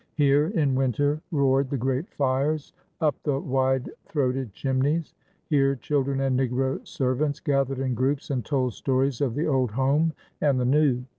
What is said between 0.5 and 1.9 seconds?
in winter roared the